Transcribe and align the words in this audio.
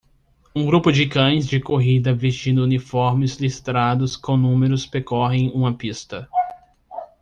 Um 0.55 0.65
grupo 0.65 0.91
de 0.91 1.07
cães 1.07 1.45
de 1.45 1.59
corrida 1.59 2.11
vestindo 2.11 2.63
uniformes 2.63 3.37
listrados 3.37 4.17
com 4.17 4.35
números 4.35 4.83
percorrem 4.83 5.51
uma 5.53 5.75
pista. 5.77 6.27